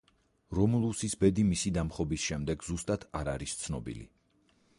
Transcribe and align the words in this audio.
რომულუსის 0.59 1.15
ბედი 1.23 1.45
მისი 1.49 1.73
დამხობის 1.77 2.25
შემდეგ 2.31 2.67
ზუსტად 2.71 3.07
არ 3.21 3.31
არის 3.37 3.55
ცნობილი. 3.65 4.09